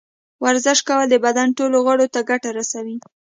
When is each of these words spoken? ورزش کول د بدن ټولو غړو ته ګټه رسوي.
ورزش 0.45 0.79
کول 0.87 1.05
د 1.09 1.15
بدن 1.25 1.47
ټولو 1.57 1.77
غړو 1.85 2.05
ته 2.13 2.19
ګټه 2.29 2.49
رسوي. 2.57 2.95